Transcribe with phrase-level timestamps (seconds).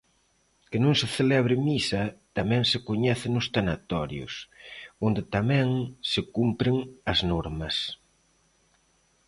[0.69, 2.01] Que non se celebre misa
[2.37, 4.33] tamén se coñece nos tanatorios,
[5.07, 5.67] onde tamén
[6.11, 6.75] se cumpren
[7.11, 7.75] as normas.